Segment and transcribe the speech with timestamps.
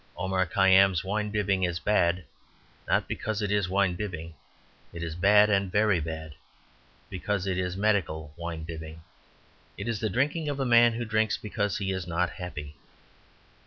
[0.17, 2.23] Omar Khayyam's wine bibbing is bad,
[2.87, 4.33] not because it is wine bibbing.
[4.93, 6.33] It is bad, and very bad,
[7.07, 9.03] because it is medical wine bibbing.
[9.77, 12.77] It is the drinking of a man who drinks because he is not happy.